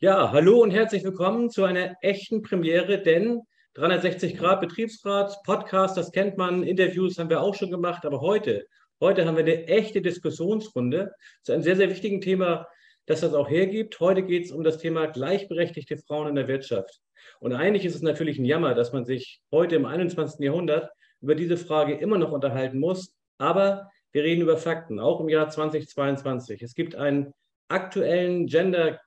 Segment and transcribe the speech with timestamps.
[0.00, 3.40] Ja, hallo und herzlich willkommen zu einer echten Premiere, denn
[3.74, 8.68] 360 Grad Betriebsrat, Podcast, das kennt man, Interviews haben wir auch schon gemacht, aber heute,
[9.00, 12.68] heute haben wir eine echte Diskussionsrunde zu einem sehr, sehr wichtigen Thema,
[13.06, 13.98] das das auch hergibt.
[13.98, 17.00] Heute geht es um das Thema gleichberechtigte Frauen in der Wirtschaft.
[17.40, 20.38] Und eigentlich ist es natürlich ein Jammer, dass man sich heute im 21.
[20.38, 25.28] Jahrhundert über diese Frage immer noch unterhalten muss, aber wir reden über Fakten, auch im
[25.28, 26.62] Jahr 2022.
[26.62, 27.34] Es gibt einen
[27.66, 29.00] aktuellen Gender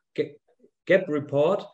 [0.92, 1.70] Gap Report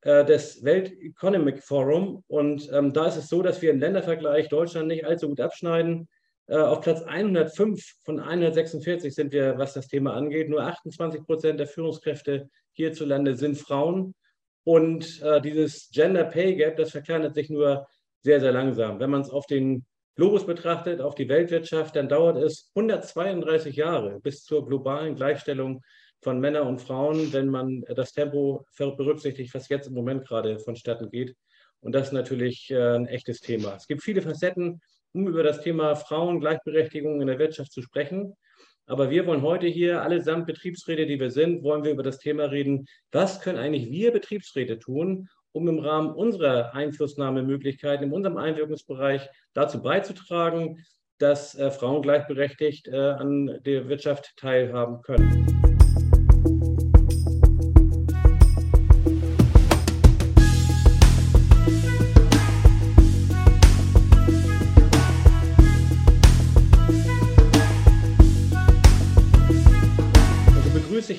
[0.00, 2.24] äh, des Welt Economic Forum.
[2.28, 6.08] Und ähm, da ist es so, dass wir im Ländervergleich Deutschland nicht allzu gut abschneiden.
[6.46, 10.48] Äh, auf Platz 105 von 146 sind wir, was das Thema angeht.
[10.48, 14.14] Nur 28 Prozent der Führungskräfte hierzulande sind Frauen.
[14.64, 17.86] Und äh, dieses Gender Pay Gap, das verkleinert sich nur
[18.22, 18.98] sehr, sehr langsam.
[18.98, 19.84] Wenn man es auf den
[20.16, 25.82] Globus betrachtet, auf die Weltwirtschaft, dann dauert es 132 Jahre bis zur globalen Gleichstellung
[26.24, 31.10] von Männern und Frauen, wenn man das Tempo berücksichtigt, was jetzt im Moment gerade vonstatten
[31.10, 31.36] geht.
[31.80, 33.74] Und das ist natürlich äh, ein echtes Thema.
[33.76, 34.80] Es gibt viele Facetten,
[35.12, 38.34] um über das Thema Frauengleichberechtigung in der Wirtschaft zu sprechen.
[38.86, 42.44] Aber wir wollen heute hier, allesamt Betriebsräte, die wir sind, wollen wir über das Thema
[42.44, 49.28] reden, was können eigentlich wir Betriebsräte tun, um im Rahmen unserer Einflussnahmemöglichkeiten, in unserem Einwirkungsbereich
[49.52, 50.84] dazu beizutragen,
[51.18, 55.63] dass äh, Frauen gleichberechtigt äh, an der Wirtschaft teilhaben können.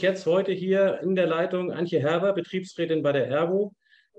[0.06, 3.74] Jetzt heute hier in der Leitung Antje Herber, Betriebsrätin bei der Ergo,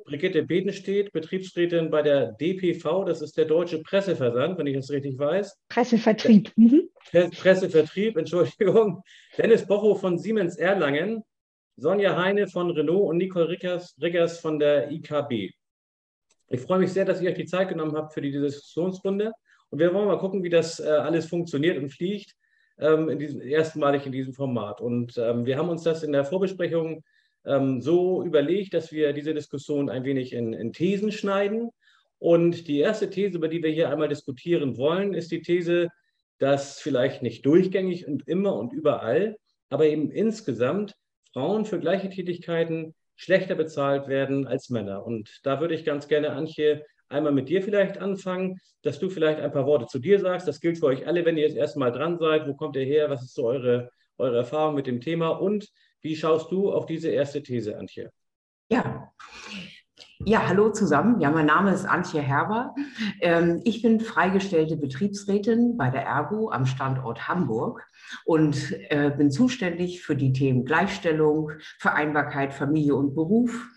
[0.04, 5.16] Brigitte Bedenstedt, Betriebsrätin bei der DPV, das ist der Deutsche Presseversand, wenn ich das richtig
[5.16, 5.56] weiß.
[5.68, 6.50] Pressevertrieb.
[6.56, 6.90] Mhm.
[7.12, 9.00] Pressevertrieb, Entschuldigung.
[9.38, 11.22] Dennis Bocho von Siemens Erlangen,
[11.76, 15.52] Sonja Heine von Renault und Nicole Rickers, Rickers von der IKB.
[16.48, 19.32] Ich freue mich sehr, dass ihr euch die Zeit genommen habt für die Diskussionsrunde.
[19.70, 22.34] Und wir wollen mal gucken, wie das äh, alles funktioniert und fliegt
[22.78, 24.80] ähm, in diesem, erstmalig in diesem Format.
[24.80, 27.02] Und ähm, wir haben uns das in der Vorbesprechung
[27.44, 31.70] ähm, so überlegt, dass wir diese Diskussion ein wenig in, in Thesen schneiden.
[32.18, 35.88] Und die erste These, über die wir hier einmal diskutieren wollen, ist die These,
[36.38, 39.36] dass vielleicht nicht durchgängig und immer und überall,
[39.70, 40.94] aber eben insgesamt
[41.32, 45.04] Frauen für gleiche Tätigkeiten schlechter bezahlt werden als Männer.
[45.04, 49.40] Und da würde ich ganz gerne, Antje, einmal mit dir vielleicht anfangen, dass du vielleicht
[49.40, 50.46] ein paar Worte zu dir sagst.
[50.46, 52.46] Das gilt für euch alle, wenn ihr das erste Mal dran seid.
[52.46, 53.10] Wo kommt ihr her?
[53.10, 55.28] Was ist so eure, eure Erfahrung mit dem Thema?
[55.28, 55.68] Und
[56.02, 58.10] wie schaust du auf diese erste These, Antje?
[58.68, 59.12] Ja.
[60.24, 61.20] Ja, hallo zusammen.
[61.20, 62.74] Ja, mein Name ist Antje Herber.
[63.20, 67.86] Ähm, ich bin freigestellte Betriebsrätin bei der Ergo am Standort Hamburg
[68.24, 73.68] und äh, bin zuständig für die Themen Gleichstellung, Vereinbarkeit, Familie und Beruf,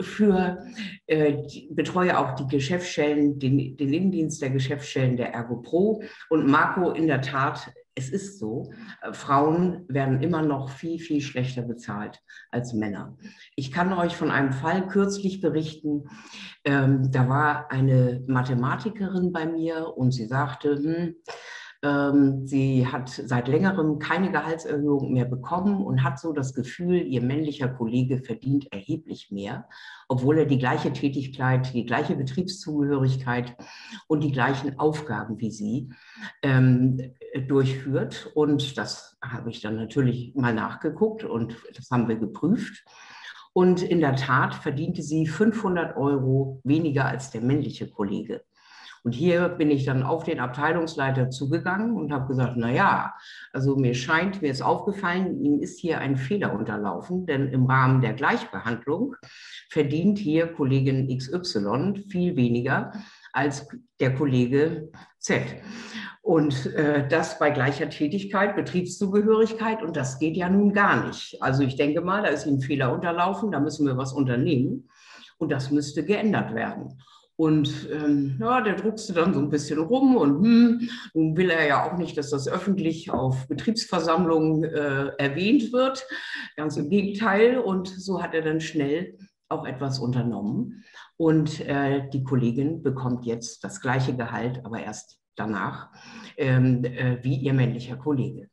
[0.00, 0.64] für
[1.06, 1.36] äh,
[1.70, 6.02] betreue auch die Geschäftsstellen, den, den Innendienst der Geschäftsstellen der Ergo Pro.
[6.30, 8.72] Und Marco, in der Tat, es ist so,
[9.02, 12.20] äh, Frauen werden immer noch viel, viel schlechter bezahlt
[12.50, 13.18] als Männer.
[13.56, 16.08] Ich kann euch von einem Fall kürzlich berichten.
[16.64, 21.16] Ähm, da war eine Mathematikerin bei mir und sie sagte, hm, ähm,
[22.44, 27.68] sie hat seit längerem keine Gehaltserhöhung mehr bekommen und hat so das Gefühl, ihr männlicher
[27.68, 29.68] Kollege verdient erheblich mehr,
[30.06, 33.56] obwohl er die gleiche Tätigkeit, die gleiche Betriebszugehörigkeit
[34.06, 35.90] und die gleichen Aufgaben wie sie
[36.42, 37.00] ähm,
[37.48, 38.30] durchführt.
[38.36, 42.84] Und das habe ich dann natürlich mal nachgeguckt und das haben wir geprüft.
[43.54, 48.44] Und in der Tat verdiente sie 500 Euro weniger als der männliche Kollege.
[49.04, 53.14] Und hier bin ich dann auf den Abteilungsleiter zugegangen und habe gesagt, na ja,
[53.52, 58.00] also mir scheint, mir ist aufgefallen, ihm ist hier ein Fehler unterlaufen, denn im Rahmen
[58.00, 59.16] der Gleichbehandlung
[59.70, 62.92] verdient hier Kollegin XY viel weniger
[63.32, 63.66] als
[63.98, 65.42] der Kollege Z.
[66.20, 71.42] Und äh, das bei gleicher Tätigkeit, Betriebszugehörigkeit, und das geht ja nun gar nicht.
[71.42, 74.88] Also ich denke mal, da ist ein Fehler unterlaufen, da müssen wir was unternehmen
[75.38, 77.00] und das müsste geändert werden.
[77.42, 81.66] Und ähm, ja, der druckste dann so ein bisschen rum und hm, nun will er
[81.66, 86.06] ja auch nicht, dass das öffentlich auf Betriebsversammlungen äh, erwähnt wird.
[86.54, 87.58] Ganz im Gegenteil.
[87.58, 89.18] Und so hat er dann schnell
[89.48, 90.84] auch etwas unternommen.
[91.16, 95.90] Und äh, die Kollegin bekommt jetzt das gleiche Gehalt, aber erst danach,
[96.36, 98.50] ähm, äh, wie ihr männlicher Kollege.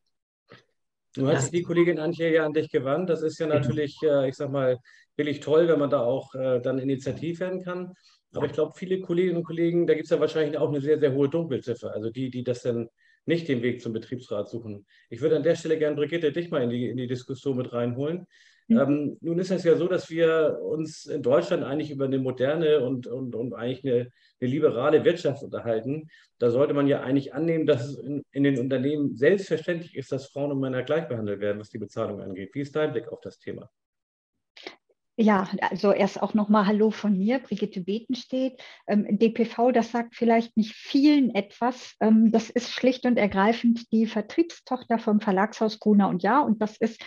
[1.14, 3.12] Du hast die Kollegin Antje ja an dich gewandt.
[3.12, 3.60] Das ist ja genau.
[3.60, 4.80] natürlich, äh, ich sag mal,
[5.16, 7.94] billig toll, wenn man da auch äh, dann initiativ werden kann.
[8.34, 11.00] Aber ich glaube, viele Kolleginnen und Kollegen, da gibt es ja wahrscheinlich auch eine sehr,
[11.00, 11.94] sehr hohe Dunkelziffer.
[11.94, 12.90] Also die, die das dann
[13.26, 14.86] nicht den Weg zum Betriebsrat suchen.
[15.10, 17.74] Ich würde an der Stelle gerne, Brigitte, dich mal in die, in die Diskussion mit
[17.74, 18.28] reinholen.
[18.68, 18.78] Mhm.
[18.78, 22.82] Ähm, nun ist es ja so, dass wir uns in Deutschland eigentlich über eine moderne
[22.82, 26.08] und, und, und eigentlich eine, eine liberale Wirtschaft unterhalten.
[26.38, 30.28] Da sollte man ja eigentlich annehmen, dass es in, in, den Unternehmen selbstverständlich ist, dass
[30.28, 32.52] Frauen und Männer gleich behandelt werden, was die Bezahlung angeht.
[32.54, 33.70] Wie ist dein Blick auf das Thema?
[35.22, 38.58] Ja, also erst auch nochmal Hallo von mir, Brigitte Betenstedt.
[38.88, 41.98] Ähm, DPV, das sagt vielleicht nicht vielen etwas.
[42.00, 46.40] Ähm, das ist schlicht und ergreifend die Vertriebstochter vom Verlagshaus Gruner und Ja.
[46.40, 47.04] Und das ist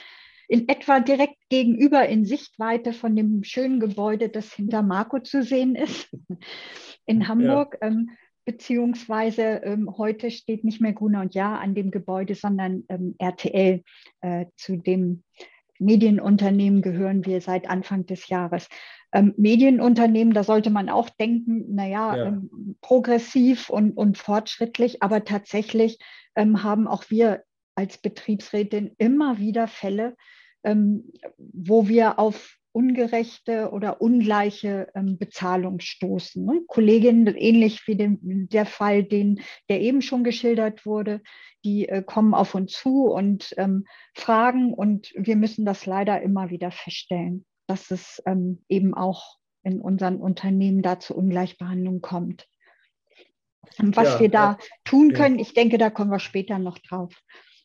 [0.47, 5.75] in etwa direkt gegenüber in Sichtweite von dem schönen Gebäude, das hinter Marco zu sehen
[5.75, 6.11] ist,
[7.07, 7.79] in Hamburg.
[7.81, 7.89] Ja.
[7.89, 8.11] Ähm,
[8.45, 12.83] beziehungsweise heute steht nicht mehr Gruner und Ja an dem Gebäude, sondern
[13.19, 13.85] RTL
[14.21, 15.23] äh, zu dem
[15.85, 18.69] Medienunternehmen gehören wir seit Anfang des Jahres.
[19.13, 22.27] Ähm, Medienunternehmen, da sollte man auch denken, naja, ja.
[22.29, 25.99] ähm, progressiv und, und fortschrittlich, aber tatsächlich
[26.35, 27.43] ähm, haben auch wir
[27.75, 30.17] als Betriebsrätin immer wieder Fälle,
[30.65, 36.45] ähm, wo wir auf ungerechte oder ungleiche ähm, Bezahlung stoßen.
[36.45, 36.63] Ne?
[36.67, 41.21] Kolleginnen, ähnlich wie dem, der Fall, den, der eben schon geschildert wurde,
[41.65, 43.85] die äh, kommen auf uns zu und ähm,
[44.15, 49.81] fragen und wir müssen das leider immer wieder feststellen, dass es ähm, eben auch in
[49.81, 52.49] unseren Unternehmen da zu Ungleichbehandlung kommt.
[53.79, 55.43] Was ja, wir da ja, tun können, ja.
[55.43, 57.15] ich denke, da kommen wir später noch drauf.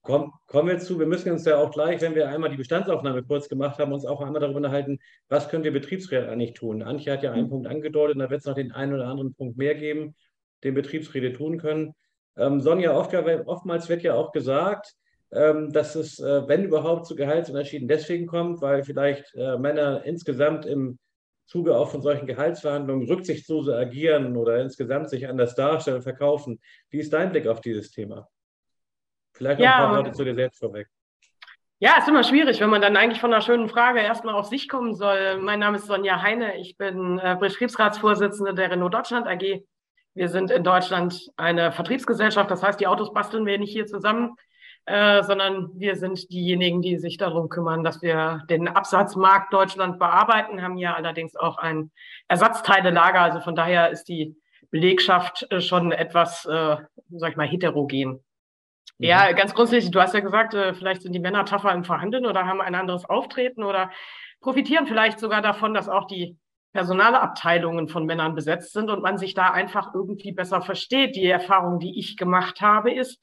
[0.08, 3.24] Komm, kommen wir zu, wir müssen uns ja auch gleich, wenn wir einmal die Bestandsaufnahme
[3.24, 6.82] kurz gemacht haben, uns auch einmal darüber unterhalten, was können wir Betriebsräte eigentlich tun.
[6.82, 7.50] Antje hat ja einen mhm.
[7.50, 10.16] Punkt angedeutet, da wird es noch den einen oder anderen Punkt mehr geben,
[10.64, 11.94] den Betriebsräte tun können.
[12.38, 14.94] Ähm, Sonja, oft, oftmals wird ja auch gesagt,
[15.34, 20.66] ähm, dass es, äh, wenn überhaupt, zu Gehaltsunterschieden deswegen kommt, weil vielleicht äh, Männer insgesamt
[20.66, 21.00] im
[21.48, 26.62] Zuge auch von solchen Gehaltsverhandlungen rücksichtslose agieren oder insgesamt sich anders darstellen, verkaufen.
[26.92, 28.30] Wie ist dein Blick auf dieses Thema?
[29.38, 30.88] Vielleicht noch ja, ein paar Worte zu dir selbst vorweg.
[31.80, 34.68] Ja, ist immer schwierig, wenn man dann eigentlich von einer schönen Frage erstmal auf sich
[34.68, 35.38] kommen soll.
[35.40, 39.62] Mein Name ist Sonja Heine, ich bin äh, Betriebsratsvorsitzende der Renault Deutschland AG.
[40.16, 44.36] Wir sind in Deutschland eine Vertriebsgesellschaft, das heißt, die Autos basteln wir nicht hier zusammen,
[44.86, 50.64] äh, sondern wir sind diejenigen, die sich darum kümmern, dass wir den Absatzmarkt Deutschland bearbeiten,
[50.64, 51.92] haben hier allerdings auch ein
[52.28, 53.22] Ersatzteilelager.
[53.22, 54.36] Also von daher ist die
[54.72, 56.78] Belegschaft äh, schon etwas, äh,
[57.12, 58.24] sag ich mal, heterogen.
[59.00, 59.36] Ja, mhm.
[59.36, 62.46] ganz grundsätzlich, du hast ja gesagt, äh, vielleicht sind die Männer tougher im Verhandeln oder
[62.46, 63.92] haben ein anderes Auftreten oder
[64.42, 66.38] profitieren vielleicht sogar davon, dass auch die
[66.74, 71.16] Personalabteilungen von Männern besetzt sind und man sich da einfach irgendwie besser versteht.
[71.16, 73.20] Die Erfahrung, die ich gemacht habe, ist,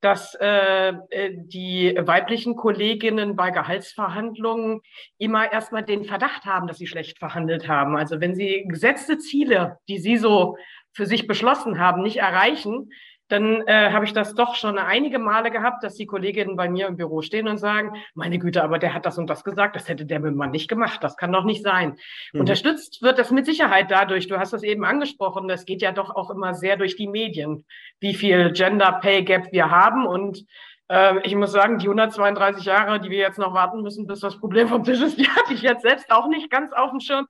[0.00, 4.80] dass äh, äh die weiblichen Kolleginnen bei Gehaltsverhandlungen
[5.18, 7.96] immer erstmal den Verdacht haben, dass sie schlecht verhandelt haben.
[7.96, 10.56] Also wenn sie gesetzte Ziele, die sie so
[10.92, 12.90] für sich beschlossen haben, nicht erreichen,
[13.28, 16.86] dann äh, habe ich das doch schon einige Male gehabt, dass die Kolleginnen bei mir
[16.86, 19.88] im Büro stehen und sagen, meine Güte, aber der hat das und das gesagt, das
[19.88, 21.96] hätte der mit Mann nicht gemacht, das kann doch nicht sein.
[22.32, 22.40] Mhm.
[22.40, 26.14] Unterstützt wird das mit Sicherheit dadurch, du hast das eben angesprochen, das geht ja doch
[26.14, 27.64] auch immer sehr durch die Medien,
[28.00, 30.44] wie viel Gender Pay Gap wir haben und
[30.88, 34.38] ähm, ich muss sagen, die 132 Jahre, die wir jetzt noch warten müssen, bis das
[34.38, 37.26] Problem vom Tisch ist, die hatte ich jetzt selbst auch nicht ganz auf dem Schirm.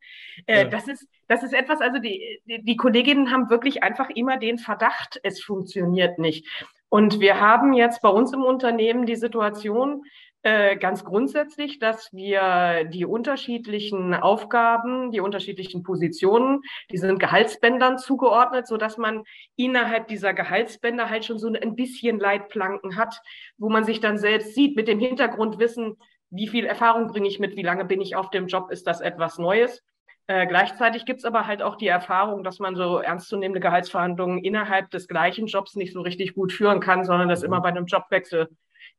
[0.47, 0.65] Äh, ja.
[0.65, 4.59] Das ist, das ist etwas, also die, die, die Kolleginnen haben wirklich einfach immer den
[4.59, 6.47] Verdacht, es funktioniert nicht.
[6.89, 10.05] Und wir haben jetzt bei uns im Unternehmen die Situation,
[10.43, 18.67] äh, ganz grundsätzlich, dass wir die unterschiedlichen Aufgaben, die unterschiedlichen Positionen, die sind Gehaltsbändern zugeordnet,
[18.67, 19.25] so dass man
[19.57, 23.21] innerhalb dieser Gehaltsbänder halt schon so ein bisschen Leitplanken hat,
[23.59, 25.97] wo man sich dann selbst sieht mit dem Hintergrundwissen,
[26.31, 29.01] wie viel Erfahrung bringe ich mit, wie lange bin ich auf dem Job, ist das
[29.01, 29.83] etwas Neues.
[30.31, 34.91] Äh, gleichzeitig gibt es aber halt auch die Erfahrung, dass man so ernstzunehmende Gehaltsverhandlungen innerhalb
[34.91, 38.51] des gleichen Jobs nicht so richtig gut führen kann, sondern dass immer bei einem Jobwechsel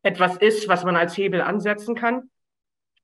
[0.01, 2.31] etwas ist, was man als Hebel ansetzen kann.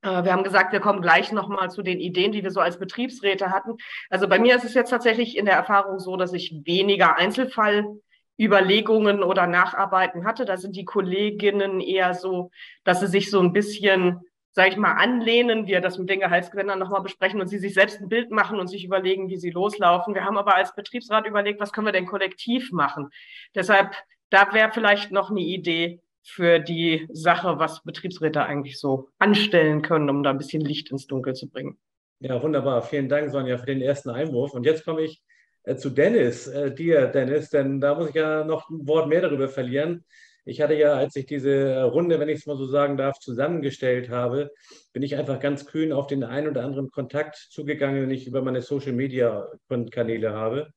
[0.01, 2.79] Äh, wir haben gesagt, wir kommen gleich nochmal zu den Ideen, die wir so als
[2.79, 3.77] Betriebsräte hatten.
[4.09, 9.21] Also bei mir ist es jetzt tatsächlich in der Erfahrung so, dass ich weniger Einzelfallüberlegungen
[9.21, 10.45] oder Nacharbeiten hatte.
[10.45, 12.49] Da sind die Kolleginnen eher so,
[12.83, 14.21] dass sie sich so ein bisschen,
[14.55, 18.01] sage ich mal, anlehnen, wir das mit den Gehaltsgewändern nochmal besprechen und sie sich selbst
[18.01, 20.15] ein Bild machen und sich überlegen, wie sie loslaufen.
[20.15, 23.09] Wir haben aber als Betriebsrat überlegt, was können wir denn kollektiv machen.
[23.53, 23.91] Deshalb,
[24.29, 30.09] da wäre vielleicht noch eine Idee, für die Sache, was Betriebsräte eigentlich so anstellen können,
[30.09, 31.77] um da ein bisschen Licht ins Dunkel zu bringen.
[32.19, 32.81] Ja, wunderbar.
[32.81, 34.53] Vielen Dank, Sonja, für den ersten Einwurf.
[34.53, 35.21] Und jetzt komme ich
[35.63, 39.21] äh, zu Dennis, äh, dir, Dennis, denn da muss ich ja noch ein Wort mehr
[39.21, 40.03] darüber verlieren.
[40.45, 44.09] Ich hatte ja, als ich diese Runde, wenn ich es mal so sagen darf, zusammengestellt
[44.09, 44.51] habe,
[44.93, 48.41] bin ich einfach ganz kühn auf den einen oder anderen Kontakt zugegangen, den ich über
[48.41, 50.67] meine Social-Media-Kanäle habe.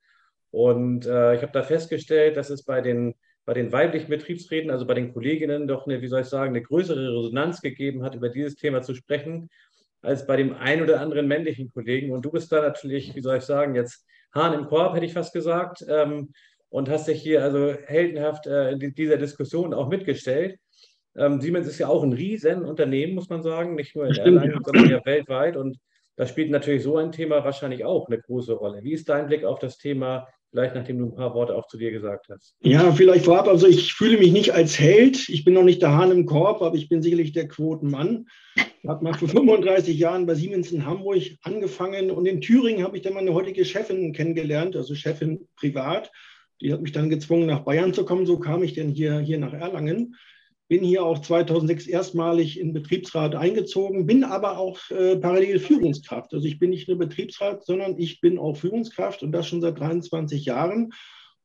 [0.51, 4.87] Und äh, ich habe da festgestellt, dass es bei den bei den weiblichen Betriebsräten, also
[4.87, 8.29] bei den Kolleginnen, doch eine, wie soll ich sagen, eine größere Resonanz gegeben hat, über
[8.29, 9.49] dieses Thema zu sprechen.
[10.03, 12.13] als bei dem einen oder anderen männlichen Kollegen.
[12.13, 15.15] Und du bist da natürlich, wie soll ich sagen, jetzt Hahn im Korb, hätte ich
[15.15, 16.33] fast gesagt, ähm,
[16.71, 20.59] und hast dich hier also heldenhaft äh, in dieser Diskussion auch mitgestellt.
[21.17, 24.53] Ähm, Siemens ist ja auch ein Riesenunternehmen, muss man sagen, nicht nur in Stimmt, Erlangen,
[24.53, 24.61] ja.
[24.65, 25.57] sondern ja weltweit.
[25.57, 25.79] Und
[26.17, 28.83] da spielt natürlich so ein Thema wahrscheinlich auch eine große Rolle.
[28.83, 31.77] Wie ist dein Blick auf das Thema Vielleicht nachdem du ein paar Worte auch zu
[31.77, 32.55] dir gesagt hast.
[32.61, 33.49] Ja, vielleicht vorab.
[33.49, 35.29] Also ich fühle mich nicht als Held.
[35.29, 38.27] Ich bin noch nicht der Hahn im Korb, aber ich bin sicherlich der Quotenmann.
[38.57, 42.97] Ich habe mal vor 35 Jahren bei Siemens in Hamburg angefangen und in Thüringen habe
[42.97, 46.11] ich dann meine heutige Chefin kennengelernt, also Chefin privat.
[46.61, 48.27] Die hat mich dann gezwungen, nach Bayern zu kommen.
[48.27, 50.15] So kam ich dann hier, hier nach Erlangen
[50.69, 56.35] bin hier auch 2006 erstmalig in Betriebsrat eingezogen, bin aber auch äh, parallel Führungskraft.
[56.35, 59.81] Also ich bin nicht nur Betriebsrat, sondern ich bin auch Führungskraft und das schon seit
[59.81, 60.93] 23 Jahren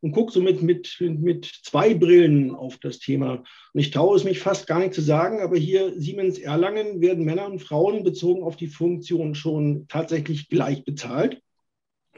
[0.02, 3.44] und gucke somit mit, mit zwei Brillen auf das Thema.
[3.74, 7.24] Und ich traue es mich fast gar nicht zu sagen, aber hier Siemens Erlangen werden
[7.24, 11.42] Männer und Frauen bezogen auf die Funktion schon tatsächlich gleich bezahlt,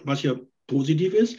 [0.04, 1.38] was ja positiv ist.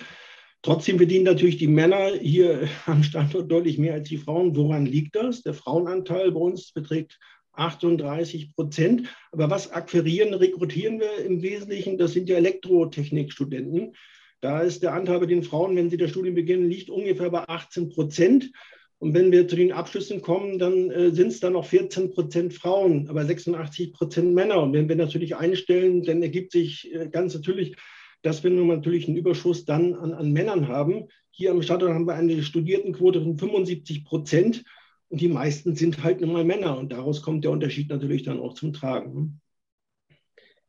[0.63, 4.57] Trotzdem verdienen natürlich die Männer hier am Standort deutlich mehr als die Frauen.
[4.57, 5.43] Woran liegt das?
[5.43, 7.19] Der Frauenanteil bei uns beträgt
[7.53, 9.09] 38 Prozent.
[9.33, 11.99] Aber was akquirieren, rekrutieren wir im Wesentlichen?
[11.99, 13.95] Das sind ja Elektrotechnikstudenten.
[14.41, 17.49] Da ist der Anteil bei den Frauen, wenn sie das Studium beginnen, liegt ungefähr bei
[17.49, 18.51] 18 Prozent.
[18.99, 22.55] Und wenn wir zu den Abschlüssen kommen, dann äh, sind es dann noch 14 Prozent
[22.55, 24.63] Frauen, aber 86 Prozent Männer.
[24.63, 27.77] Und wenn wir natürlich einstellen, dann ergibt sich äh, ganz natürlich
[28.26, 31.06] dass wir natürlich einen Überschuss dann an, an Männern haben.
[31.30, 34.64] Hier am Standort haben wir eine Studiertenquote von 75 Prozent
[35.09, 38.40] und die meisten sind halt nun mal Männer und daraus kommt der Unterschied natürlich dann
[38.40, 39.40] auch zum Tragen.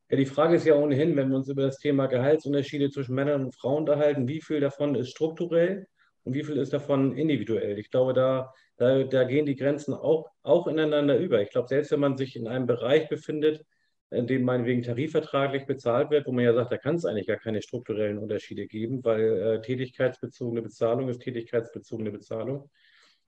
[0.10, 3.46] Ja, die Frage ist ja ohnehin, wenn wir uns über das Thema Gehaltsunterschiede zwischen Männern
[3.46, 5.88] und Frauen unterhalten, wie viel davon ist strukturell
[6.26, 7.80] und wie viel ist davon individuell?
[7.80, 11.42] Ich glaube, da, da, da gehen die Grenzen auch, auch ineinander über.
[11.42, 13.66] Ich glaube, selbst wenn man sich in einem Bereich befindet, in
[14.12, 17.62] dem meinetwegen tarifvertraglich bezahlt wird, wo man ja sagt, da kann es eigentlich gar keine
[17.62, 22.70] strukturellen Unterschiede geben, weil äh, tätigkeitsbezogene Bezahlung ist tätigkeitsbezogene Bezahlung.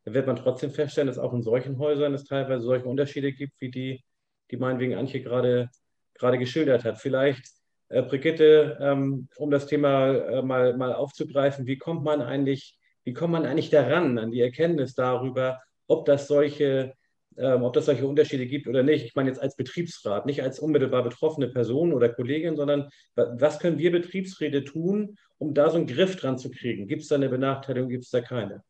[0.05, 3.59] Dann wird man trotzdem feststellen, dass auch in solchen Häusern es teilweise solche Unterschiede gibt,
[3.59, 4.03] wie die,
[4.51, 5.69] die meinetwegen Antje gerade,
[6.13, 6.97] gerade geschildert hat.
[6.97, 7.45] Vielleicht,
[7.89, 13.13] äh, Brigitte, ähm, um das Thema äh, mal, mal aufzugreifen, wie kommt man eigentlich, wie
[13.13, 16.93] kommt man eigentlich daran, an die Erkenntnis darüber, ob das solche
[17.37, 19.05] ähm, ob das solche Unterschiede gibt oder nicht.
[19.05, 23.77] Ich meine jetzt als Betriebsrat, nicht als unmittelbar betroffene Person oder Kollegin, sondern was können
[23.77, 26.87] wir Betriebsräte tun, um da so einen Griff dran zu kriegen?
[26.87, 28.63] Gibt es da eine Benachteiligung, gibt es da keine?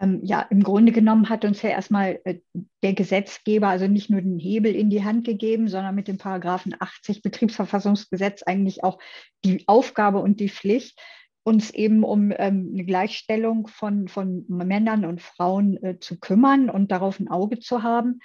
[0.00, 2.40] Ähm, ja, im Grunde genommen hat uns ja erstmal äh,
[2.82, 6.74] der Gesetzgeber also nicht nur den Hebel in die Hand gegeben, sondern mit dem Paragraphen
[6.78, 8.98] 80 Betriebsverfassungsgesetz eigentlich auch
[9.44, 10.98] die Aufgabe und die Pflicht,
[11.44, 16.90] uns eben um ähm, eine Gleichstellung von, von Männern und Frauen äh, zu kümmern und
[16.90, 18.20] darauf ein Auge zu haben.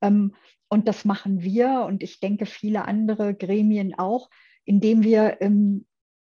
[0.00, 0.34] Ähm,
[0.68, 4.30] und das machen wir und ich denke viele andere Gremien auch,
[4.64, 5.84] indem wir ähm,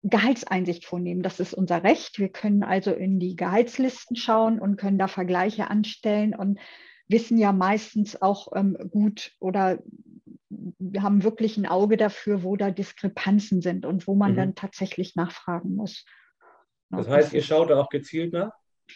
[0.03, 1.23] Gehaltseinsicht vornehmen.
[1.23, 2.19] Das ist unser Recht.
[2.19, 6.59] Wir können also in die Gehaltslisten schauen und können da Vergleiche anstellen und
[7.07, 9.79] wissen ja meistens auch ähm, gut oder
[10.79, 14.37] wir haben wirklich ein Auge dafür, wo da Diskrepanzen sind und wo man mhm.
[14.37, 16.05] dann tatsächlich nachfragen muss.
[16.91, 18.53] Das heißt, ihr schaut da auch gezielt nach?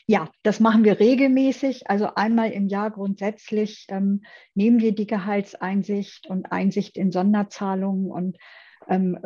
[0.06, 1.88] Ja, das machen wir regelmäßig.
[1.90, 4.22] Also einmal im Jahr grundsätzlich ähm,
[4.54, 8.36] nehmen wir die Gehaltseinsicht und Einsicht in Sonderzahlungen und
[8.88, 9.18] ähm,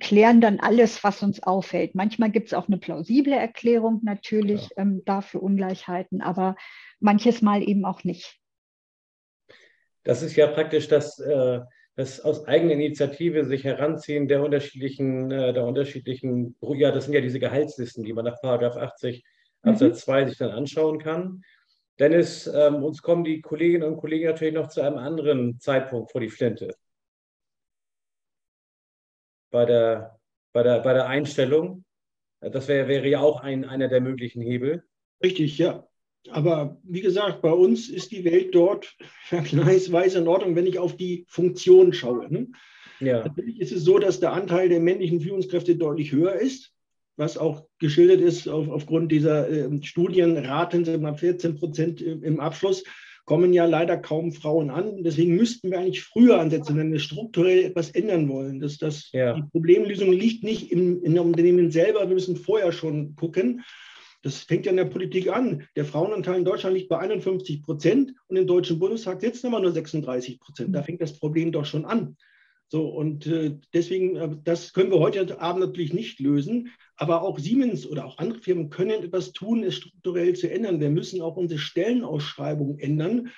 [0.00, 1.94] klären dann alles, was uns auffällt.
[1.94, 4.82] Manchmal gibt es auch eine plausible Erklärung natürlich ja.
[4.82, 6.56] ähm, dafür Ungleichheiten, aber
[7.00, 8.38] manches Mal eben auch nicht.
[10.04, 11.60] Das ist ja praktisch das, äh,
[11.96, 17.20] das aus eigener Initiative sich heranziehen der unterschiedlichen, äh, der unterschiedlichen, ja, das sind ja
[17.20, 19.24] diese Gehaltslisten, die man nach Paragraph 80
[19.62, 20.12] Absatz mhm.
[20.12, 21.42] 2 sich dann anschauen kann.
[21.98, 26.20] Dennis, ähm, uns kommen die Kolleginnen und Kollegen natürlich noch zu einem anderen Zeitpunkt vor
[26.20, 26.74] die Flinte.
[29.50, 30.18] Bei der,
[30.52, 31.84] bei der, bei der Einstellung.
[32.40, 34.84] Das wär, wäre ja auch ein, einer der möglichen Hebel.
[35.22, 35.86] Richtig, ja.
[36.30, 40.96] Aber wie gesagt, bei uns ist die Welt dort vergleichsweise in Ordnung, wenn ich auf
[40.96, 42.32] die Funktion schaue.
[42.32, 42.48] Ne?
[43.00, 43.24] Ja.
[43.24, 46.72] Natürlich ist es so, dass der Anteil der männlichen Führungskräfte deutlich höher ist,
[47.16, 52.84] was auch geschildert ist auf, aufgrund dieser äh, Studienraten, sind mal 14 Prozent im Abschluss,
[53.24, 55.02] kommen ja leider kaum Frauen an.
[55.02, 58.60] Deswegen müssten wir eigentlich früher ansetzen, wenn wir strukturell etwas ändern wollen.
[58.60, 59.34] Das, das, ja.
[59.34, 63.62] Die Problemlösung liegt nicht im, in Unternehmen selber, wir müssen vorher schon gucken.
[64.24, 65.68] Das fängt ja in der Politik an.
[65.76, 69.72] Der Frauenanteil in Deutschland liegt bei 51 Prozent und im Deutschen Bundestag sitzen immer nur
[69.72, 70.74] 36 Prozent.
[70.74, 72.16] Da fängt das Problem doch schon an.
[72.68, 76.70] So, und äh, deswegen, äh, das können wir heute Abend natürlich nicht lösen.
[76.96, 80.80] Aber auch Siemens oder auch andere Firmen können etwas tun, es strukturell zu ändern.
[80.80, 83.30] Wir müssen auch unsere Stellenausschreibung ändern.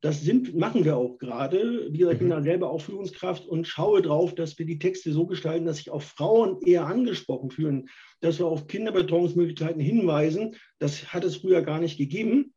[0.00, 1.88] Das sind, machen wir auch gerade.
[1.92, 2.32] Wie gesagt, ich bin mhm.
[2.32, 5.90] da selber auch Führungskraft und schaue drauf, dass wir die Texte so gestalten, dass sich
[5.90, 7.88] auch Frauen eher angesprochen fühlen,
[8.20, 10.54] dass wir auf Kinderbetreuungsmöglichkeiten hinweisen.
[10.78, 12.54] Das hat es früher gar nicht gegeben.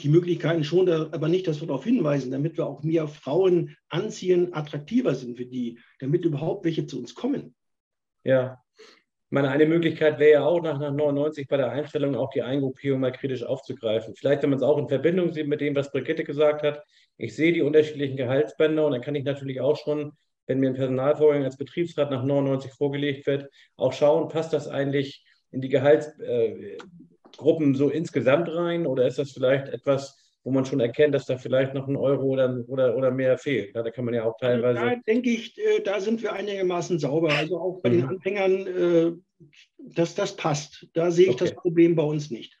[0.00, 4.52] Die Möglichkeiten schon, aber nicht, dass wir darauf hinweisen, damit wir auch mehr Frauen anziehen,
[4.54, 7.54] attraktiver sind für die, damit überhaupt welche zu uns kommen.
[8.22, 8.62] Ja,
[9.30, 13.00] meine, eine Möglichkeit wäre ja auch nach, nach 99 bei der Einstellung auch die Eingruppierung
[13.00, 14.14] mal kritisch aufzugreifen.
[14.16, 16.82] Vielleicht, wenn man es auch in Verbindung sieht mit dem, was Brigitte gesagt hat.
[17.16, 20.12] Ich sehe die unterschiedlichen Gehaltsbänder und dann kann ich natürlich auch schon,
[20.46, 25.24] wenn mir ein Personalvorgang als Betriebsrat nach 99 vorgelegt wird, auch schauen, passt das eigentlich
[25.52, 30.80] in die Gehaltsgruppen äh, so insgesamt rein oder ist das vielleicht etwas, wo man schon
[30.80, 33.74] erkennt, dass da vielleicht noch ein Euro oder, oder, oder mehr fehlt.
[33.74, 34.80] Da kann man ja auch teilweise.
[34.80, 37.32] Da denke ich, äh, da sind wir einigermaßen sauber.
[37.32, 37.94] Also auch bei mhm.
[37.94, 39.12] den Anfängern, äh,
[39.78, 40.88] dass das passt.
[40.94, 41.44] Da sehe ich okay.
[41.44, 42.59] das Problem bei uns nicht.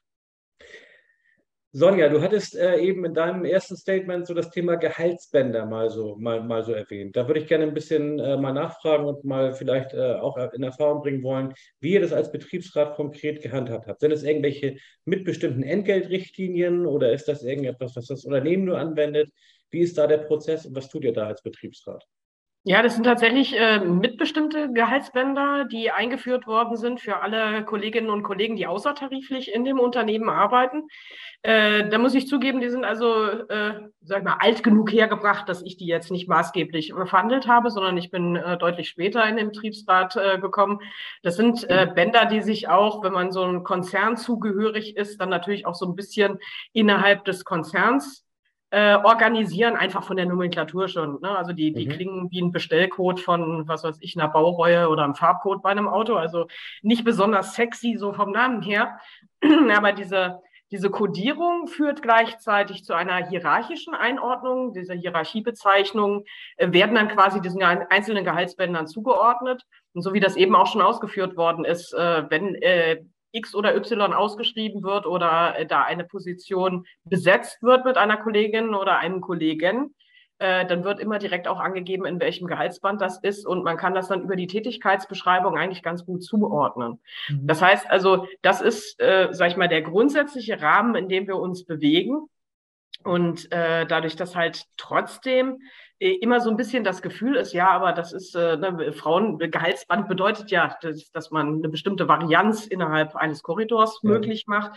[1.72, 6.16] Sonja, du hattest äh, eben in deinem ersten Statement so das Thema Gehaltsbänder mal so,
[6.16, 7.14] mal, mal so erwähnt.
[7.14, 10.64] Da würde ich gerne ein bisschen äh, mal nachfragen und mal vielleicht äh, auch in
[10.64, 14.00] Erfahrung bringen wollen, wie ihr das als Betriebsrat konkret gehandhabt habt.
[14.00, 19.30] Sind es irgendwelche mitbestimmten Entgeltrichtlinien oder ist das irgendetwas, was das Unternehmen nur anwendet?
[19.70, 22.04] Wie ist da der Prozess und was tut ihr da als Betriebsrat?
[22.64, 28.22] Ja, das sind tatsächlich äh, mitbestimmte Gehaltsbänder, die eingeführt worden sind für alle Kolleginnen und
[28.22, 30.82] Kollegen, die außertariflich in dem Unternehmen arbeiten.
[31.40, 35.62] Äh, da muss ich zugeben, die sind also, äh, sag mal, alt genug hergebracht, dass
[35.62, 39.48] ich die jetzt nicht maßgeblich verhandelt habe, sondern ich bin äh, deutlich später in den
[39.48, 40.80] Betriebsrat äh, gekommen.
[41.22, 45.30] Das sind äh, Bänder, die sich auch, wenn man so ein Konzern zugehörig ist, dann
[45.30, 46.38] natürlich auch so ein bisschen
[46.74, 48.26] innerhalb des Konzerns
[48.70, 51.20] äh, organisieren, einfach von der Nomenklatur schon.
[51.20, 51.36] Ne?
[51.36, 51.90] Also die, die mhm.
[51.90, 55.88] klingen wie ein Bestellcode von, was weiß ich, einer Baureue oder einem Farbcode bei einem
[55.88, 56.14] Auto.
[56.14, 56.46] Also
[56.82, 58.98] nicht besonders sexy so vom Namen her.
[59.76, 64.72] Aber diese, diese Codierung führt gleichzeitig zu einer hierarchischen Einordnung.
[64.72, 66.24] Diese Hierarchiebezeichnungen
[66.56, 69.64] äh, werden dann quasi diesen einzelnen Gehaltsbändern zugeordnet.
[69.94, 73.02] Und so wie das eben auch schon ausgeführt worden ist, äh, wenn äh,
[73.32, 78.74] X oder Y ausgeschrieben wird oder äh, da eine Position besetzt wird mit einer Kollegin
[78.74, 79.94] oder einem Kollegen,
[80.40, 83.94] äh, dann wird immer direkt auch angegeben, in welchem Gehaltsband das ist und man kann
[83.94, 86.98] das dann über die Tätigkeitsbeschreibung eigentlich ganz gut zuordnen.
[87.28, 87.46] Mhm.
[87.46, 91.36] Das heißt also, das ist, äh, sag ich mal, der grundsätzliche Rahmen, in dem wir
[91.36, 92.26] uns bewegen.
[93.04, 95.58] Und äh, dadurch, dass halt trotzdem
[96.00, 100.50] immer so ein bisschen das Gefühl ist, ja, aber das ist, äh, ne, Frauengehaltsband bedeutet
[100.50, 104.08] ja, dass, dass man eine bestimmte Varianz innerhalb eines Korridors ja.
[104.08, 104.72] möglich macht.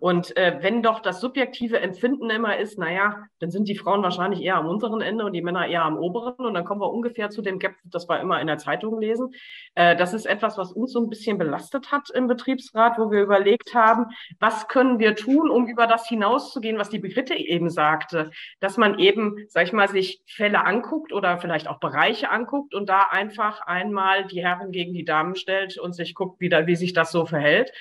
[0.00, 4.42] Und äh, wenn doch das subjektive Empfinden immer ist, naja, dann sind die Frauen wahrscheinlich
[4.42, 7.30] eher am unteren Ende und die Männer eher am oberen und dann kommen wir ungefähr
[7.30, 9.32] zu dem Gap, das wir immer in der Zeitung lesen.
[9.76, 13.22] Äh, das ist etwas, was uns so ein bisschen belastet hat im Betriebsrat, wo wir
[13.22, 14.08] überlegt haben,
[14.40, 18.98] was können wir tun, um über das hinauszugehen, was die Brigitte eben sagte, dass man
[18.98, 23.60] eben, sag ich mal, sich Fälle anguckt oder vielleicht auch Bereiche anguckt und da einfach
[23.60, 27.12] einmal die Herren gegen die Damen stellt und sich guckt, wie, da, wie sich das
[27.12, 27.72] so verhält.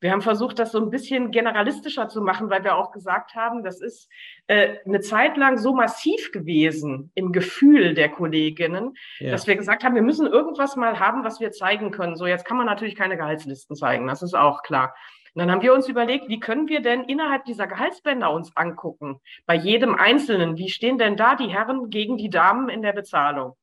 [0.00, 3.62] Wir haben versucht, das so ein bisschen generalistischer zu machen, weil wir auch gesagt haben,
[3.64, 4.10] das ist
[4.48, 9.30] äh, eine Zeit lang so massiv gewesen im Gefühl der Kolleginnen, ja.
[9.30, 12.16] dass wir gesagt haben, wir müssen irgendwas mal haben, was wir zeigen können.
[12.16, 14.94] So, jetzt kann man natürlich keine Gehaltslisten zeigen, das ist auch klar.
[15.34, 19.20] Und dann haben wir uns überlegt, wie können wir denn innerhalb dieser Gehaltsbänder uns angucken?
[19.46, 23.56] Bei jedem Einzelnen, wie stehen denn da die Herren gegen die Damen in der Bezahlung?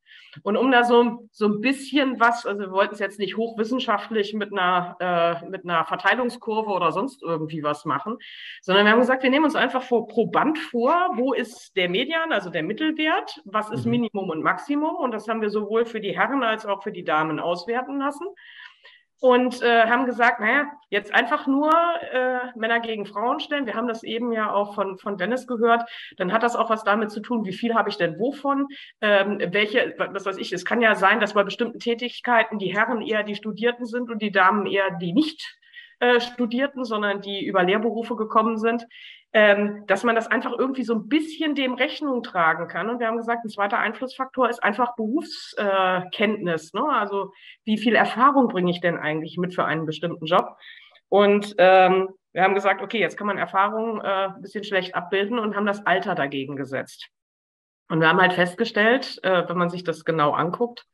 [0.43, 4.33] Und um da so, so ein bisschen was, also wir wollten es jetzt nicht hochwissenschaftlich
[4.33, 8.17] mit einer, äh, mit einer Verteilungskurve oder sonst irgendwie was machen,
[8.61, 11.89] sondern wir haben gesagt, wir nehmen uns einfach vor, pro Band vor, wo ist der
[11.89, 13.91] Median, also der Mittelwert, was ist mhm.
[13.91, 14.95] Minimum und Maximum.
[14.95, 18.27] Und das haben wir sowohl für die Herren als auch für die Damen auswerten lassen
[19.21, 21.71] und äh, haben gesagt, naja, jetzt einfach nur
[22.11, 23.67] äh, Männer gegen Frauen stellen.
[23.67, 25.87] Wir haben das eben ja auch von, von Dennis gehört.
[26.17, 28.67] Dann hat das auch was damit zu tun, wie viel habe ich denn wovon?
[28.99, 33.01] Ähm, welche, was weiß ich, es kann ja sein, dass bei bestimmten Tätigkeiten die Herren
[33.03, 35.55] eher die Studierten sind und die Damen eher die nicht
[35.99, 38.87] äh, Studierten, sondern die über Lehrberufe gekommen sind
[39.33, 42.89] ähm, dass man das einfach irgendwie so ein bisschen dem Rechnung tragen kann.
[42.89, 46.73] Und wir haben gesagt, ein zweiter Einflussfaktor ist einfach Berufskenntnis.
[46.73, 46.89] Äh, ne?
[46.89, 47.31] Also
[47.63, 50.57] wie viel Erfahrung bringe ich denn eigentlich mit für einen bestimmten Job?
[51.07, 55.39] Und ähm, wir haben gesagt, okay, jetzt kann man Erfahrung äh, ein bisschen schlecht abbilden
[55.39, 57.09] und haben das Alter dagegen gesetzt.
[57.89, 60.85] Und wir haben halt festgestellt, äh, wenn man sich das genau anguckt,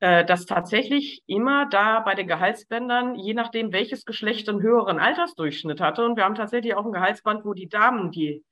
[0.00, 6.04] dass tatsächlich immer da bei den Gehaltsbändern, je nachdem welches Geschlecht einen höheren Altersdurchschnitt hatte,
[6.04, 8.44] und wir haben tatsächlich auch ein Gehaltsband, wo die Damen die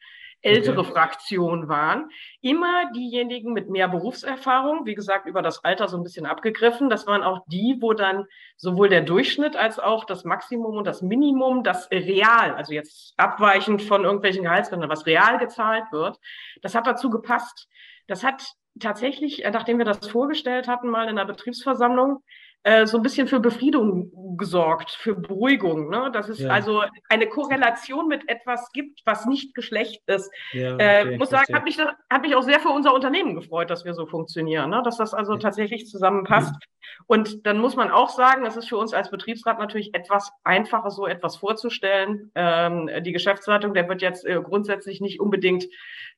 [0.42, 0.92] ältere okay.
[0.92, 2.10] Fraktion waren.
[2.40, 6.88] Immer diejenigen mit mehr Berufserfahrung, wie gesagt, über das Alter so ein bisschen abgegriffen.
[6.88, 11.02] Das waren auch die, wo dann sowohl der Durchschnitt als auch das Maximum und das
[11.02, 16.18] Minimum, das real, also jetzt abweichend von irgendwelchen Gehaltsbändern, was real gezahlt wird,
[16.62, 17.68] das hat dazu gepasst.
[18.06, 18.44] Das hat
[18.80, 22.22] tatsächlich, äh, nachdem wir das vorgestellt hatten, mal in der Betriebsversammlung,
[22.62, 25.88] äh, so ein bisschen für Befriedung gesorgt, für Beruhigung.
[25.88, 26.10] Ne?
[26.12, 26.50] Dass es ja.
[26.50, 30.30] also eine Korrelation mit etwas gibt, was nicht Geschlecht ist.
[30.52, 33.34] Ja, äh, okay, äh, muss sagen, hat mich, hat mich auch sehr für unser Unternehmen
[33.34, 34.82] gefreut, dass wir so funktionieren, ne?
[34.84, 35.38] dass das also ja.
[35.38, 36.54] tatsächlich zusammenpasst.
[37.06, 40.90] Und dann muss man auch sagen, es ist für uns als Betriebsrat natürlich etwas einfacher,
[40.90, 42.30] so etwas vorzustellen.
[42.34, 45.66] Ähm, die Geschäftsleitung, der wird jetzt äh, grundsätzlich nicht unbedingt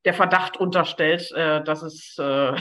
[0.04, 2.54] der Verdacht unterstellt, äh, dass es, ihr,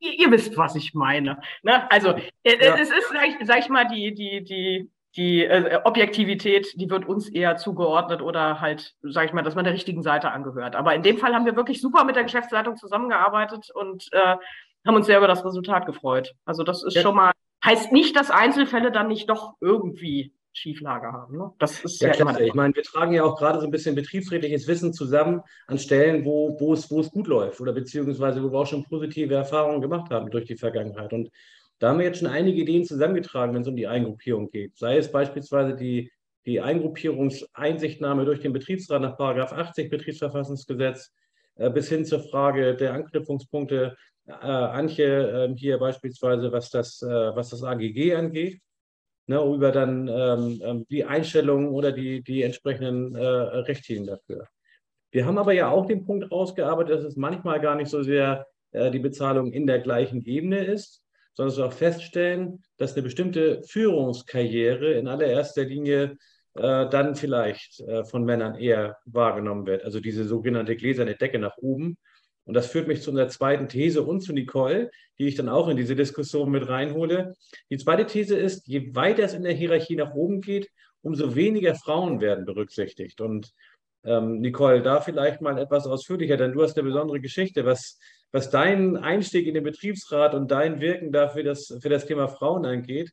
[0.00, 1.38] ihr, wisst, was ich meine.
[1.62, 1.90] Ne?
[1.90, 2.76] Also äh, ja.
[2.76, 7.06] es ist, sag ich, sag ich, mal, die, die, die, die äh, Objektivität, die wird
[7.06, 10.76] uns eher zugeordnet oder halt, sag ich mal, dass man der richtigen Seite angehört.
[10.76, 14.36] Aber in dem Fall haben wir wirklich super mit der Geschäftsleitung zusammengearbeitet und äh,
[14.86, 16.34] haben uns sehr über das Resultat gefreut.
[16.44, 17.02] Also das ist ja.
[17.02, 17.32] schon mal,
[17.64, 21.38] heißt nicht, dass Einzelfälle dann nicht doch irgendwie Schieflage haben.
[21.38, 21.50] Ne?
[21.58, 22.40] Das ist ja, ja klar.
[22.40, 26.24] Ich meine, wir tragen ja auch gerade so ein bisschen betriebsredliches Wissen zusammen an Stellen,
[26.24, 29.80] wo, wo, es, wo es gut läuft oder beziehungsweise wo wir auch schon positive Erfahrungen
[29.80, 31.12] gemacht haben durch die Vergangenheit.
[31.12, 31.30] Und
[31.82, 34.76] da haben wir jetzt schon einige Ideen zusammengetragen, wenn es um die Eingruppierung geht.
[34.76, 36.12] Sei es beispielsweise die,
[36.46, 41.12] die Eingruppierungseinsichtnahme durch den Betriebsrat nach 80 Betriebsverfassungsgesetz
[41.56, 43.96] äh, bis hin zur Frage der Anknüpfungspunkte.
[44.26, 48.60] Äh, Antje äh, hier beispielsweise, was das, äh, was das AGG angeht
[49.26, 54.46] ne, über dann ähm, ähm, die Einstellungen oder die, die entsprechenden äh, Richtlinien dafür.
[55.10, 58.46] Wir haben aber ja auch den Punkt rausgearbeitet, dass es manchmal gar nicht so sehr
[58.70, 61.01] äh, die Bezahlung in der gleichen Ebene ist,
[61.34, 66.16] sondern wir auch feststellen, dass eine bestimmte Führungskarriere in allererster Linie
[66.54, 69.84] äh, dann vielleicht äh, von Männern eher wahrgenommen wird.
[69.84, 71.96] Also diese sogenannte gläserne Decke nach oben
[72.44, 75.68] und das führt mich zu unserer zweiten These und zu Nicole, die ich dann auch
[75.68, 77.34] in diese Diskussion mit reinhole.
[77.70, 80.68] Die zweite These ist, je weiter es in der Hierarchie nach oben geht,
[81.02, 83.20] umso weniger Frauen werden berücksichtigt.
[83.20, 83.52] Und
[84.04, 87.98] ähm, Nicole, da vielleicht mal etwas ausführlicher, denn du hast eine besondere Geschichte, was,
[88.32, 92.28] was deinen Einstieg in den Betriebsrat und dein Wirken da für das, für das Thema
[92.28, 93.12] Frauen angeht.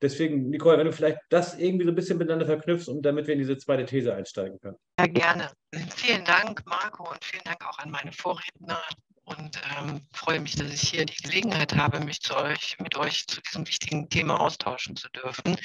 [0.00, 3.34] Deswegen, Nicole, wenn du vielleicht das irgendwie so ein bisschen miteinander verknüpfst und damit wir
[3.34, 4.76] in diese zweite These einsteigen können.
[4.98, 5.50] Ja, gerne.
[5.96, 8.80] Vielen Dank, Marco, und vielen Dank auch an meine Vorredner
[9.28, 13.26] und ähm, freue mich, dass ich hier die Gelegenheit habe, mich zu euch, mit euch
[13.26, 15.56] zu diesem wichtigen Thema austauschen zu dürfen.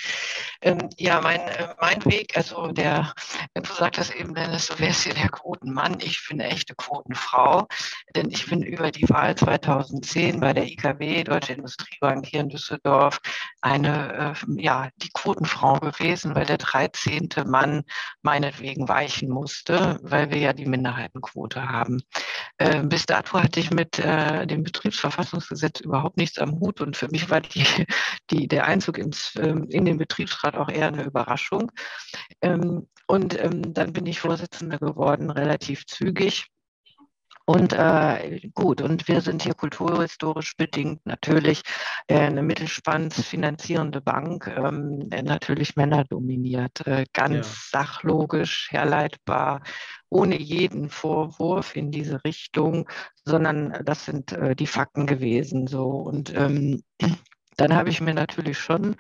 [0.62, 3.14] Ähm, ja, mein, äh, mein Weg, also der,
[3.54, 6.00] du sagtest eben, Dennis, du wärst hier der Quotenmann.
[6.02, 7.68] Ich bin eine echte Quotenfrau,
[8.16, 13.20] denn ich bin über die Wahl 2010 bei der IKB, Deutsche Industriebank hier in Düsseldorf,
[13.62, 17.30] eine, äh, ja, die Quotenfrau gewesen, weil der 13.
[17.46, 17.84] Mann
[18.22, 22.02] meinetwegen weichen musste, weil wir ja die Minderheitenquote haben.
[22.58, 26.98] Äh, bis dato hat hatte ich mit äh, dem Betriebsverfassungsgesetz überhaupt nichts am Hut und
[26.98, 27.64] für mich war die,
[28.32, 31.72] die, der Einzug ins, ähm, in den Betriebsrat auch eher eine Überraschung.
[32.42, 36.48] Ähm, und ähm, dann bin ich Vorsitzende geworden, relativ zügig.
[37.46, 41.62] Und äh, gut, und wir sind hier kulturhistorisch bedingt natürlich
[42.08, 47.36] äh, eine mittelspannsfinanzierende Bank, ähm, natürlich männerdominiert, äh, ganz
[47.72, 47.82] ja.
[47.82, 49.62] sachlogisch, herleitbar,
[50.14, 52.90] ohne jeden Vorwurf in diese Richtung,
[53.26, 55.68] sondern das sind äh, die Fakten gewesen.
[55.68, 56.84] So und ähm,
[57.58, 58.96] dann habe ich mir natürlich schon,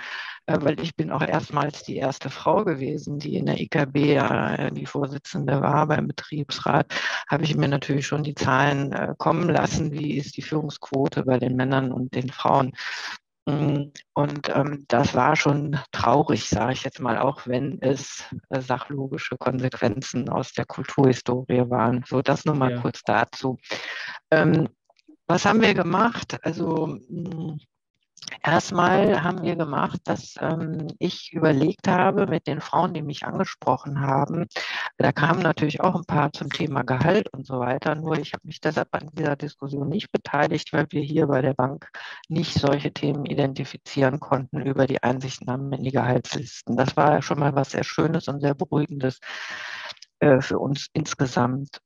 [0.45, 4.71] äh, weil ich bin auch erstmals die erste Frau gewesen, die in der IKB äh,
[4.71, 6.93] die Vorsitzende war beim Betriebsrat,
[7.30, 11.38] habe ich mir natürlich schon die Zahlen äh, kommen lassen, wie ist die Führungsquote bei
[11.39, 12.73] den Männern und den Frauen.
[13.45, 18.62] Mm, und ähm, das war schon traurig, sage ich jetzt mal, auch wenn es äh,
[18.62, 22.03] sachlogische Konsequenzen aus der Kulturhistorie waren.
[22.08, 22.82] So, das nur mal ja.
[22.82, 23.58] kurz dazu.
[24.32, 24.69] Ähm,
[25.27, 26.38] was haben wir gemacht?
[26.43, 27.60] Also mh, mm,
[28.43, 34.01] Erstmal haben wir gemacht, dass ähm, ich überlegt habe mit den Frauen, die mich angesprochen
[34.01, 34.47] haben,
[34.97, 38.45] da kamen natürlich auch ein paar zum Thema Gehalt und so weiter, nur ich habe
[38.47, 41.89] mich deshalb an dieser Diskussion nicht beteiligt, weil wir hier bei der Bank
[42.27, 46.77] nicht solche Themen identifizieren konnten über die Einsichtnahmen in die Gehaltslisten.
[46.77, 49.19] Das war schon mal was sehr Schönes und sehr Beruhigendes
[50.19, 51.81] äh, für uns insgesamt.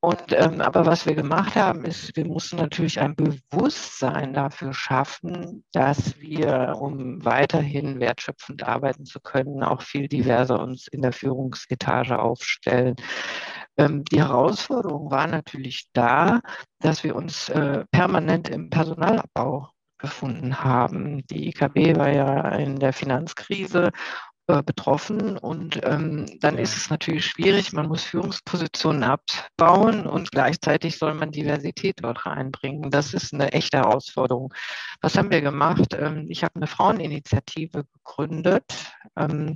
[0.00, 5.64] Und ähm, aber was wir gemacht haben, ist, wir mussten natürlich ein Bewusstsein dafür schaffen,
[5.72, 12.16] dass wir, um weiterhin wertschöpfend arbeiten zu können, auch viel diverser uns in der Führungsetage
[12.20, 12.94] aufstellen.
[13.76, 16.42] Ähm, die Herausforderung war natürlich da,
[16.78, 21.26] dass wir uns äh, permanent im Personalabbau befunden haben.
[21.26, 23.90] Die IKB war ja in der Finanzkrise
[24.48, 27.74] äh, betroffen und ähm, dann ist es natürlich schwierig.
[27.74, 32.90] Man muss Führungspositionen abbauen und gleichzeitig soll man Diversität dort reinbringen.
[32.90, 34.54] Das ist eine echte Herausforderung.
[35.02, 35.92] Was haben wir gemacht?
[35.92, 38.64] Ähm, ich habe eine Fraueninitiative gegründet
[39.16, 39.52] ähm,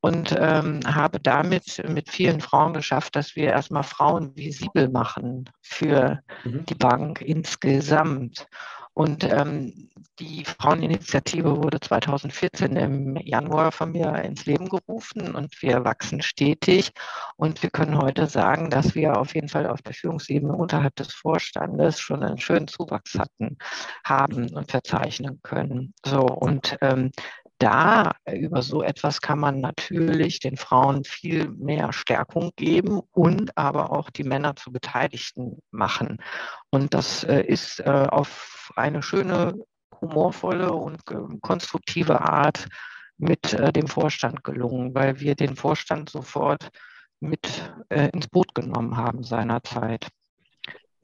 [0.00, 6.20] und ähm, habe damit mit vielen Frauen geschafft, dass wir erstmal Frauen visibel machen für
[6.42, 6.66] mhm.
[6.66, 8.48] die Bank insgesamt.
[8.94, 15.84] Und ähm, die Fraueninitiative wurde 2014 im Januar von mir ins Leben gerufen und wir
[15.84, 16.92] wachsen stetig.
[17.36, 21.14] Und wir können heute sagen, dass wir auf jeden Fall auf der Führungsebene unterhalb des
[21.14, 23.56] Vorstandes schon einen schönen Zuwachs hatten,
[24.04, 25.94] haben und verzeichnen können.
[26.04, 27.10] So und ähm,
[27.62, 33.92] da über so etwas kann man natürlich den Frauen viel mehr Stärkung geben und aber
[33.92, 36.18] auch die Männer zu Beteiligten machen.
[36.70, 39.54] Und das äh, ist äh, auf eine schöne,
[40.00, 42.66] humorvolle und äh, konstruktive Art
[43.16, 46.70] mit äh, dem Vorstand gelungen, weil wir den Vorstand sofort
[47.20, 50.08] mit äh, ins Boot genommen haben seinerzeit.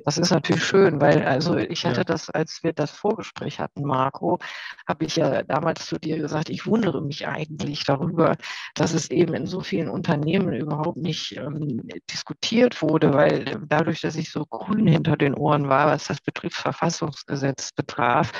[0.05, 2.05] Das ist natürlich schön, weil also ich hatte ja.
[2.05, 4.39] das, als wir das Vorgespräch hatten, Marco,
[4.87, 8.37] habe ich ja damals zu dir gesagt, ich wundere mich eigentlich darüber,
[8.75, 14.15] dass es eben in so vielen Unternehmen überhaupt nicht ähm, diskutiert wurde, weil dadurch, dass
[14.15, 18.31] ich so grün hinter den Ohren war, was das Betriebsverfassungsgesetz betraf,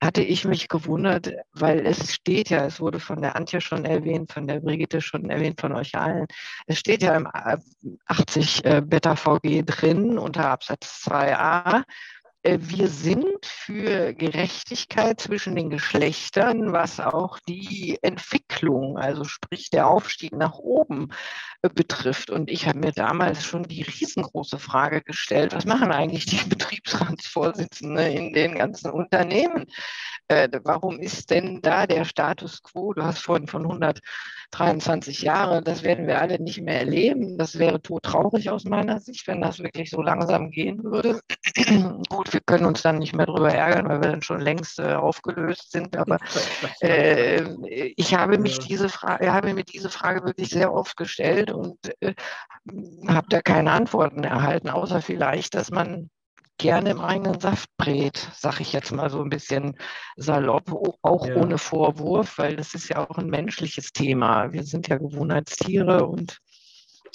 [0.00, 4.32] hatte ich mich gewundert, weil es steht ja, es wurde von der Antje schon erwähnt,
[4.32, 6.26] von der Brigitte schon erwähnt, von euch allen,
[6.66, 7.28] es steht ja im
[8.06, 11.82] 80 äh, Beta VG drin unter Absatz 2a.
[12.42, 19.88] Äh, wir sind für Gerechtigkeit zwischen den Geschlechtern, was auch die Entwicklung, also sprich der
[19.88, 21.08] Aufstieg nach oben
[21.62, 22.30] äh, betrifft.
[22.30, 28.06] Und ich habe mir damals schon die riesengroße Frage gestellt, was machen eigentlich die Betriebsratsvorsitzenden
[28.06, 29.66] in den ganzen Unternehmen?
[30.30, 32.92] Äh, warum ist denn da der Status quo?
[32.92, 37.36] Du hast vorhin von 123 Jahren, das werden wir alle nicht mehr erleben.
[37.36, 41.20] Das wäre todtraurig aus meiner Sicht, wenn das wirklich so langsam gehen würde.
[42.08, 44.94] Gut, wir können uns dann nicht mehr darüber ärgern, weil wir dann schon längst äh,
[44.94, 45.96] aufgelöst sind.
[45.96, 46.18] Aber
[46.80, 47.42] äh,
[47.96, 52.14] ich habe mich diese Frage, habe mir diese Frage wirklich sehr oft gestellt und äh,
[53.08, 56.08] habe da keine Antworten erhalten, außer vielleicht, dass man
[56.60, 59.76] gerne im eigenen Saft brät, sage ich jetzt mal so ein bisschen
[60.16, 60.70] salopp,
[61.02, 61.36] auch ja.
[61.36, 64.52] ohne Vorwurf, weil das ist ja auch ein menschliches Thema.
[64.52, 66.38] Wir sind ja Gewohnheitstiere und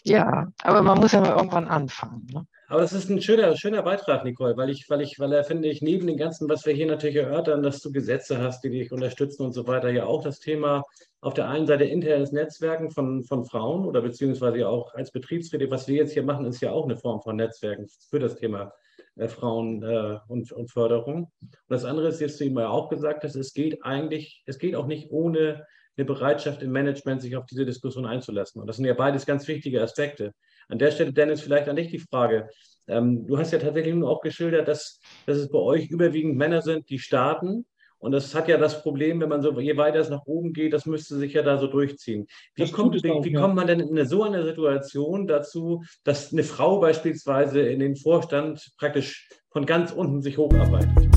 [0.04, 2.28] ja, aber man muss ja mal irgendwann anfangen.
[2.32, 2.46] Ne?
[2.68, 5.68] Aber es ist ein schöner, schöner Beitrag, Nicole, weil ich, weil ich, weil er finde
[5.68, 8.92] ich neben dem Ganzen, was wir hier natürlich erörtern, dass du Gesetze hast, die dich
[8.92, 10.84] unterstützen und so weiter, ja auch das Thema
[11.22, 15.88] auf der einen Seite internes Netzwerken von, von Frauen oder beziehungsweise auch als Betriebsräte, was
[15.88, 18.74] wir jetzt hier machen, ist ja auch eine Form von Netzwerken für das Thema
[19.16, 21.32] äh, Frauen äh, und, und Förderung.
[21.42, 24.60] Und das andere ist, jetzt du ihm ja auch gesagt hast, es geht eigentlich, es
[24.60, 25.66] geht auch nicht ohne
[25.98, 28.60] eine Bereitschaft im Management, sich auf diese Diskussion einzulassen.
[28.60, 30.34] Und das sind ja beides ganz wichtige Aspekte.
[30.68, 32.50] An der Stelle, Dennis, vielleicht an dich die Frage.
[32.88, 36.62] Ähm, du hast ja tatsächlich nur auch geschildert, dass, dass es bei euch überwiegend Männer
[36.62, 37.66] sind, die starten
[38.00, 40.74] und das hat ja das Problem, wenn man so, je weiter es nach oben geht,
[40.74, 42.28] das müsste sich ja da so durchziehen.
[42.54, 46.44] Wie, kommt, wie, wie kommt man denn in eine, so einer Situation dazu, dass eine
[46.44, 51.15] Frau beispielsweise in den Vorstand praktisch von ganz unten sich hocharbeitet?